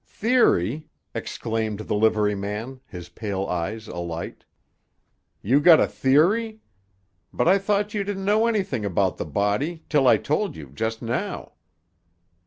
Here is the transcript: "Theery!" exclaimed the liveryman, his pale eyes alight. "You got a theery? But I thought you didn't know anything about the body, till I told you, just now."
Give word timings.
"Theery!" 0.03 0.87
exclaimed 1.13 1.81
the 1.81 1.93
liveryman, 1.93 2.81
his 2.87 3.07
pale 3.09 3.45
eyes 3.45 3.87
alight. 3.87 4.45
"You 5.43 5.59
got 5.59 5.79
a 5.79 5.85
theery? 5.85 6.59
But 7.31 7.47
I 7.47 7.59
thought 7.59 7.93
you 7.93 8.03
didn't 8.03 8.25
know 8.25 8.47
anything 8.47 8.83
about 8.83 9.17
the 9.17 9.25
body, 9.27 9.83
till 9.89 10.07
I 10.07 10.17
told 10.17 10.55
you, 10.55 10.71
just 10.73 11.03
now." 11.03 11.51